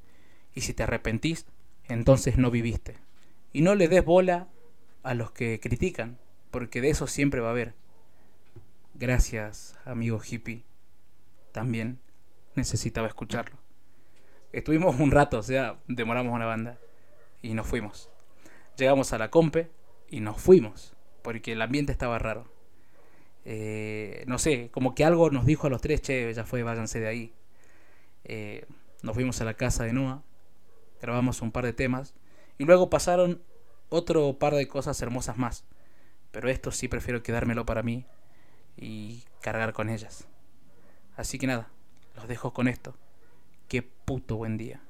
Y 0.55 0.61
si 0.61 0.75
te 0.75 0.83
arrepentís, 0.83 1.47
entonces 1.89 2.37
no 2.37 2.51
viviste. 2.51 2.99
Y 3.55 3.63
no 3.63 3.75
le 3.77 3.89
des 3.89 4.05
bola 4.05 4.49
a 5.03 5.15
los 5.15 5.31
que 5.31 5.59
critican, 5.59 6.19
porque 6.51 6.83
de 6.83 6.91
eso 6.91 7.07
siempre 7.07 7.41
va 7.41 7.49
a 7.49 7.53
haber. 7.53 7.73
Gracias, 8.93 9.79
amigo 9.87 10.21
hippie. 10.23 10.65
También 11.51 11.99
necesitaba 12.57 13.09
escucharlo. 13.09 13.57
Estuvimos 14.53 15.01
un 15.01 15.13
rato, 15.13 15.39
o 15.39 15.43
sea, 15.43 15.79
demoramos 15.89 16.35
una 16.35 16.45
banda 16.45 16.77
y 17.41 17.55
nos 17.55 17.67
fuimos. 17.67 18.11
Llegamos 18.77 19.15
a 19.15 19.19
la 19.19 19.31
compe 19.31 19.71
y 20.11 20.21
nos 20.21 20.41
fuimos, 20.41 20.95
porque 21.23 21.53
el 21.53 21.63
ambiente 21.63 21.93
estaba 21.93 22.19
raro. 22.19 22.53
Eh, 23.45 24.25
no 24.27 24.39
sé, 24.39 24.71
como 24.71 24.95
que 24.95 25.05
algo 25.05 25.31
nos 25.31 25.47
dijo 25.47 25.67
a 25.67 25.71
los 25.71 25.81
tres, 25.81 26.03
che, 26.03 26.33
ya 26.35 26.45
fue, 26.45 26.63
váyanse 26.63 27.01
de 27.01 27.09
ahí. 27.09 27.35
Eh, 28.25 28.67
nos 29.03 29.15
fuimos 29.15 29.41
a 29.41 29.45
la 29.45 29.55
casa 29.55 29.85
de 29.85 29.93
Noah, 29.93 30.23
grabamos 31.01 31.41
un 31.41 31.53
par 31.53 31.65
de 31.65 31.73
temas 31.73 32.15
y 32.59 32.65
luego 32.65 32.91
pasaron 32.91 33.43
otro 33.89 34.39
par 34.39 34.55
de 34.55 34.69
cosas 34.69 35.01
hermosas 35.01 35.39
más. 35.39 35.65
Pero 36.31 36.49
esto 36.49 36.71
sí 36.71 36.89
prefiero 36.89 37.23
quedármelo 37.23 37.65
para 37.65 37.83
mí 37.83 38.05
y 38.77 39.25
cargar 39.41 39.73
con 39.73 39.89
ellas. 39.89 40.29
Así 41.17 41.39
que 41.39 41.47
nada, 41.47 41.71
los 42.15 42.29
dejo 42.29 42.53
con 42.53 42.69
esto. 42.69 42.95
Qué 43.69 43.83
puto 43.83 44.37
buen 44.37 44.57
día. 44.57 44.81